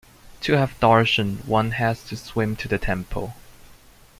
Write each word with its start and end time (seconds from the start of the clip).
To 0.39 0.53
have 0.53 0.73
darshan 0.79 1.45
one 1.45 1.73
has 1.73 2.03
to 2.05 2.17
swim 2.17 2.55
to 2.55 2.67
the 2.67 2.79
temple. 2.79 3.35